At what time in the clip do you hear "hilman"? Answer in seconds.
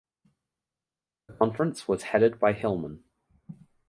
2.53-3.03